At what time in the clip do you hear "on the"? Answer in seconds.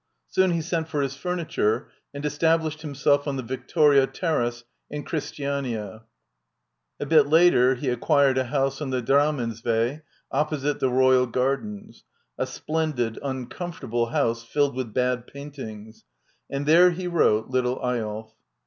3.27-3.43, 8.81-9.03